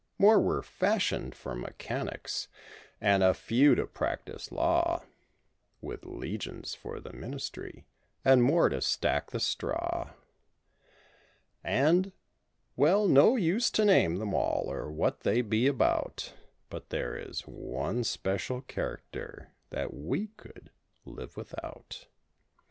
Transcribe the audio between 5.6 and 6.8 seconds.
With legions